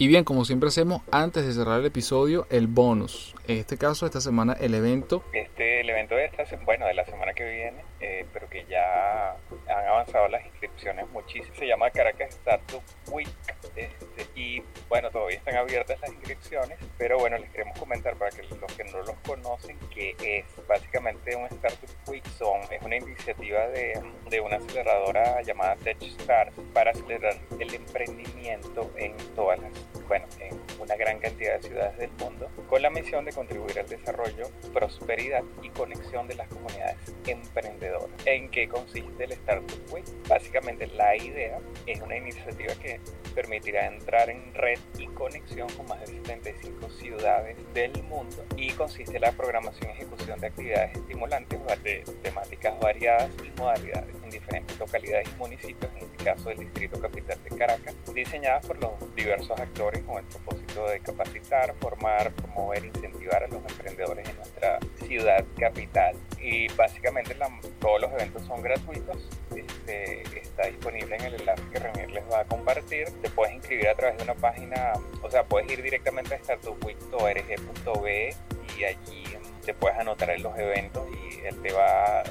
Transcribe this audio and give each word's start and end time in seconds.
Y 0.00 0.06
bien, 0.06 0.22
como 0.22 0.44
siempre 0.44 0.68
hacemos, 0.68 1.02
antes 1.10 1.44
de 1.44 1.52
cerrar 1.52 1.80
el 1.80 1.86
episodio, 1.86 2.46
el 2.50 2.68
bonus. 2.68 3.34
En 3.48 3.56
este 3.56 3.76
caso, 3.76 4.06
esta 4.06 4.20
semana, 4.20 4.56
el 4.60 4.74
evento. 4.74 5.24
Este, 5.32 5.80
el 5.80 5.90
evento 5.90 6.14
de 6.14 6.26
esta 6.26 6.44
bueno, 6.64 6.86
de 6.86 6.94
la 6.94 7.04
semana 7.04 7.32
que 7.34 7.44
viene, 7.44 7.82
eh, 7.98 8.24
pero 8.32 8.48
que 8.48 8.64
ya 8.66 9.32
han 9.32 9.86
avanzado 9.88 10.28
las 10.28 10.46
inscripciones 10.46 11.08
muchísimo. 11.10 11.52
Se 11.56 11.66
llama 11.66 11.90
Caracas 11.90 12.28
Startup 12.36 12.80
Week. 13.10 13.28
Este, 13.74 14.26
y 14.36 14.62
bueno, 14.88 15.10
todavía 15.10 15.38
están 15.38 15.56
abiertas 15.56 16.00
las 16.00 16.12
inscripciones, 16.12 16.78
pero 16.96 17.18
bueno, 17.18 17.36
les 17.38 17.50
queremos 17.50 17.76
comentar 17.76 18.14
para 18.14 18.30
que 18.30 18.44
los 18.44 18.72
que 18.76 18.84
no 18.84 18.98
los 18.98 19.16
conocen, 19.26 19.78
que 19.92 20.14
es 20.20 20.44
básicamente 20.68 21.34
un 21.34 21.46
Startup 21.46 21.90
Week, 22.06 22.24
son, 22.38 22.60
es 22.70 22.80
una 22.82 22.96
iniciativa 22.96 23.66
de, 23.66 24.00
de 24.30 24.40
una 24.40 24.56
aceleradora 24.58 25.42
llamada 25.42 25.74
TechStars 25.74 26.54
para 26.72 26.92
acelerar 26.92 27.34
el 27.58 27.74
emprendimiento 27.74 28.92
en 28.96 29.16
todas 29.34 29.58
las 29.58 29.87
bueno, 30.06 30.26
en 30.40 30.58
una 30.80 30.96
gran 30.96 31.18
cantidad 31.18 31.60
de 31.60 31.68
ciudades 31.68 31.98
del 31.98 32.10
mundo, 32.12 32.50
con 32.68 32.82
la 32.82 32.90
misión 32.90 33.24
de 33.24 33.32
contribuir 33.32 33.78
al 33.78 33.88
desarrollo, 33.88 34.50
prosperidad 34.72 35.42
y 35.62 35.70
conexión 35.70 36.26
de 36.28 36.34
las 36.34 36.48
comunidades 36.48 36.96
emprendedoras. 37.26 38.08
¿En 38.24 38.50
qué 38.50 38.68
consiste 38.68 39.24
el 39.24 39.32
Startup 39.32 39.92
Week? 39.92 40.04
Básicamente 40.28 40.86
la 40.86 41.16
idea 41.16 41.58
es 41.86 42.00
una 42.00 42.16
iniciativa 42.16 42.74
que 42.74 43.00
permitirá 43.34 43.86
entrar 43.86 44.30
en 44.30 44.52
red 44.54 44.78
y 44.98 45.06
conexión 45.08 45.68
con 45.76 45.86
más 45.86 46.00
de 46.00 46.06
75 46.06 46.90
ciudades 46.90 47.56
del 47.74 48.02
mundo 48.04 48.44
y 48.56 48.70
consiste 48.72 49.16
en 49.16 49.22
la 49.22 49.32
programación 49.32 49.90
y 49.90 49.92
ejecución 49.92 50.40
de 50.40 50.48
actividades 50.48 50.96
estimulantes 50.96 51.58
de 51.82 52.04
temáticas 52.22 52.78
variadas 52.80 53.30
y 53.44 53.60
modalidades 53.60 54.17
en 54.28 54.32
diferentes 54.32 54.78
localidades 54.78 55.28
y 55.28 55.36
municipios, 55.38 55.90
en 55.96 56.02
este 56.04 56.24
caso 56.24 56.48
del 56.50 56.58
Distrito 56.58 57.00
Capital 57.00 57.42
de 57.42 57.50
Caracas, 57.56 57.94
diseñadas 58.14 58.66
por 58.66 58.78
los 58.80 58.92
diversos 59.14 59.58
actores 59.58 60.02
con 60.02 60.18
el 60.18 60.24
propósito 60.24 60.86
de 60.88 61.00
capacitar, 61.00 61.74
formar, 61.80 62.30
promover, 62.32 62.84
incentivar 62.84 63.42
a 63.42 63.48
los 63.48 63.64
emprendedores 63.70 64.28
en 64.28 64.36
nuestra 64.36 64.78
ciudad 65.06 65.44
capital. 65.58 66.14
Y 66.40 66.68
básicamente 66.74 67.34
todos 67.80 68.00
los 68.00 68.12
eventos 68.12 68.44
son 68.46 68.62
gratuitos. 68.62 69.28
Este, 69.54 70.22
está 70.38 70.66
disponible 70.66 71.16
en 71.16 71.24
el 71.24 71.34
enlace 71.34 71.62
que 71.72 71.78
Renier 71.78 72.10
les 72.10 72.24
va 72.30 72.40
a 72.40 72.44
compartir. 72.44 73.08
Te 73.22 73.30
puedes 73.30 73.54
inscribir 73.54 73.88
a 73.88 73.94
través 73.94 74.18
de 74.18 74.24
una 74.24 74.34
página, 74.34 74.92
o 75.22 75.30
sea, 75.30 75.44
puedes 75.44 75.70
ir 75.70 75.82
directamente 75.82 76.34
a 76.34 76.38
startupweek.org.be 76.38 78.36
y 78.78 78.84
allí 78.84 79.24
te 79.64 79.74
puedes 79.74 79.98
anotar 79.98 80.30
en 80.30 80.42
los 80.42 80.56
eventos 80.58 81.06
y 81.12 81.46
él 81.46 81.60
te 81.60 81.72
va, 81.72 82.22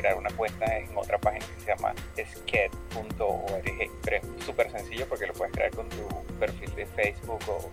crear 0.00 0.16
una 0.16 0.30
cuenta 0.30 0.78
en 0.78 0.96
otra 0.96 1.18
página 1.18 1.44
que 1.46 1.60
se 1.60 1.66
llama 1.66 1.94
sked.org. 2.18 3.90
Pero 4.02 4.16
es 4.16 4.44
súper 4.44 4.70
sencillo 4.70 5.06
porque 5.08 5.26
lo 5.26 5.32
puedes 5.34 5.54
crear 5.54 5.70
con 5.70 5.88
tu 5.88 6.06
perfil 6.38 6.74
de 6.74 6.86
Facebook 6.86 7.40
o, 7.48 7.70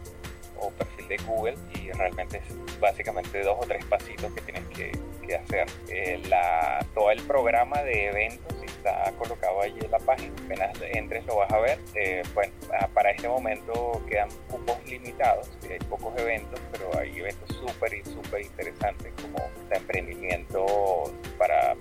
perfil 0.71 1.07
de 1.07 1.17
Google 1.17 1.55
y 1.75 1.91
realmente 1.91 2.37
es 2.37 2.79
básicamente 2.79 3.41
dos 3.41 3.57
o 3.59 3.65
tres 3.65 3.83
pasitos 3.85 4.31
que 4.33 4.41
tienes 4.41 4.63
que, 4.69 4.91
hacer. 5.35 5.67
Eh, 5.89 6.21
la, 6.29 6.85
todo 6.93 7.11
el 7.11 7.21
programa 7.23 7.83
de 7.83 8.07
eventos 8.07 8.55
está 8.63 9.11
colocado 9.17 9.61
allí 9.61 9.79
en 9.83 9.91
la 9.91 9.99
página. 9.99 10.33
Apenas 10.45 10.77
entres 10.93 11.25
lo 11.25 11.37
vas 11.37 11.51
a 11.51 11.59
ver. 11.59 11.79
Eh, 11.95 12.23
bueno, 12.33 12.53
ah, 12.79 12.87
para 12.93 13.11
este 13.11 13.27
momento 13.27 14.01
quedan 14.09 14.29
cupos 14.49 14.77
limitados. 14.85 15.49
Hay 15.69 15.79
pocos 15.89 16.13
eventos, 16.17 16.59
pero 16.71 16.97
hay 16.97 17.17
eventos 17.19 17.55
súper 17.57 17.93
y 17.93 18.03
súper 18.05 18.41
interesantes 18.41 19.13
como 19.21 19.37
emprendimiento 19.69 20.65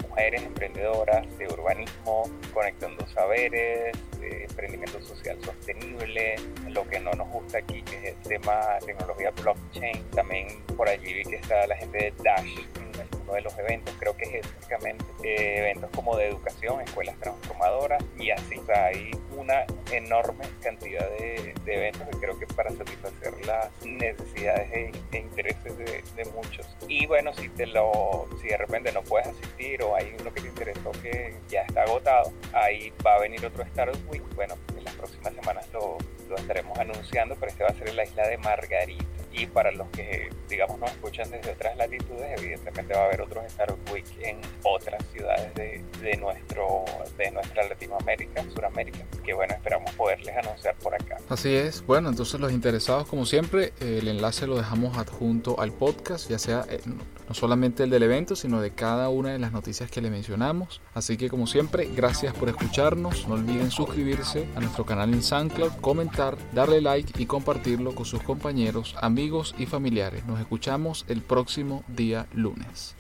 mujeres 0.08 0.42
emprendedoras, 0.42 1.26
de 1.38 1.46
urbanismo, 1.48 2.24
conectando 2.52 3.06
saberes, 3.08 3.96
de 4.20 4.44
emprendimiento 4.44 5.00
social 5.02 5.38
sostenible, 5.42 6.36
lo 6.68 6.86
que 6.88 7.00
no 7.00 7.12
nos 7.12 7.28
gusta 7.28 7.58
aquí 7.58 7.82
que 7.82 7.96
es 7.96 8.16
el 8.16 8.22
tema 8.22 8.60
tecnología 8.84 9.30
blockchain. 9.30 10.02
También 10.10 10.48
por 10.76 10.88
allí 10.88 11.12
vi 11.12 11.22
que 11.24 11.36
está 11.36 11.66
la 11.66 11.76
gente 11.76 11.98
de 11.98 12.12
Dash 12.22 12.85
uno 13.22 13.32
de 13.34 13.40
los 13.42 13.58
eventos, 13.58 13.94
creo 13.98 14.16
que 14.16 14.24
es 14.24 14.34
específicamente 14.46 15.04
eh, 15.22 15.58
eventos 15.58 15.90
como 15.90 16.16
de 16.16 16.28
educación, 16.28 16.80
escuelas 16.80 17.16
transformadoras 17.18 18.02
y 18.18 18.30
así. 18.30 18.60
hay 18.74 19.10
una 19.36 19.64
enorme 19.92 20.44
cantidad 20.62 21.08
de, 21.18 21.54
eventos 21.66 22.08
que 22.08 22.16
creo 22.18 22.38
que 22.38 22.46
para 22.46 22.70
satisfacer 22.70 23.46
las 23.46 23.70
necesidades 23.84 24.72
e, 24.72 24.92
e 25.12 25.18
intereses 25.18 25.76
de, 25.78 26.24
muchos. 26.34 26.66
Y 26.88 27.06
bueno, 27.06 27.32
si 27.34 27.48
te 27.50 27.66
lo, 27.66 28.28
si 28.40 28.48
de 28.48 28.56
repente 28.56 28.92
no 28.92 29.02
puedes 29.02 29.28
asistir 29.28 29.82
o 29.82 29.94
hay 29.94 30.14
uno 30.18 30.32
que 30.32 30.40
te 30.40 30.48
interesó 30.48 30.90
que 30.92 31.34
ya 31.48 31.62
está 31.62 31.82
agotado, 31.82 32.32
ahí 32.52 32.92
va 33.04 33.14
a 33.14 33.20
venir 33.20 33.44
otro 33.44 33.62
Startup 33.64 34.10
Week. 34.10 34.22
Bueno, 34.34 34.54
en 34.76 34.84
las 34.84 34.94
próximas 34.94 35.34
semanas 35.34 35.68
lo, 35.72 35.98
lo 36.28 36.36
estaremos 36.36 36.78
anunciando, 36.78 37.36
pero 37.36 37.50
este 37.50 37.64
va 37.64 37.70
a 37.70 37.74
ser 37.74 37.88
en 37.88 37.96
la 37.96 38.04
isla 38.04 38.26
de 38.26 38.38
Margarita 38.38 39.15
y 39.36 39.46
para 39.46 39.70
los 39.72 39.88
que, 39.90 40.30
digamos, 40.48 40.78
nos 40.78 40.90
escuchan 40.90 41.30
desde 41.30 41.52
otras 41.52 41.76
latitudes, 41.76 42.38
evidentemente 42.38 42.94
va 42.94 43.02
a 43.02 43.04
haber 43.04 43.20
otros 43.20 43.44
Startup 43.46 43.78
Week 43.92 44.06
en 44.20 44.40
otras 44.62 45.04
ciudades 45.12 45.54
de, 45.54 45.82
de, 46.00 46.16
nuestro, 46.16 46.84
de 47.18 47.30
nuestra 47.30 47.68
Latinoamérica, 47.68 48.42
Suramérica, 48.50 49.04
que 49.24 49.34
bueno, 49.34 49.54
esperamos 49.54 49.92
poderles 49.94 50.34
anunciar 50.36 50.74
por 50.76 50.94
acá. 50.94 51.18
Así 51.28 51.54
es, 51.54 51.84
bueno, 51.86 52.08
entonces 52.08 52.40
los 52.40 52.52
interesados, 52.52 53.06
como 53.06 53.26
siempre, 53.26 53.72
el 53.80 54.08
enlace 54.08 54.46
lo 54.46 54.56
dejamos 54.56 54.96
adjunto 54.96 55.60
al 55.60 55.72
podcast, 55.72 56.30
ya 56.30 56.38
sea 56.38 56.64
eh, 56.70 56.80
no 57.28 57.34
solamente 57.34 57.84
el 57.84 57.90
del 57.90 58.02
evento, 58.02 58.36
sino 58.36 58.60
de 58.60 58.70
cada 58.70 59.08
una 59.08 59.30
de 59.30 59.38
las 59.38 59.52
noticias 59.52 59.90
que 59.90 60.00
le 60.00 60.10
mencionamos. 60.10 60.80
Así 60.94 61.16
que 61.16 61.28
como 61.28 61.46
siempre, 61.46 61.88
gracias 61.94 62.34
por 62.34 62.48
escucharnos, 62.48 63.26
no 63.28 63.34
olviden 63.34 63.70
suscribirse 63.70 64.48
a 64.56 64.60
nuestro 64.60 64.84
canal 64.86 65.12
en 65.12 65.22
SoundCloud, 65.22 65.80
comentar, 65.80 66.36
darle 66.52 66.80
like 66.80 67.20
y 67.20 67.26
compartirlo 67.26 67.94
con 67.94 68.06
sus 68.06 68.22
compañeros, 68.22 68.94
amigos, 69.00 69.54
y 69.58 69.66
familiares. 69.66 70.24
Nos 70.26 70.40
escuchamos 70.40 71.04
el 71.08 71.22
próximo 71.22 71.84
día 71.88 72.26
lunes. 72.32 72.94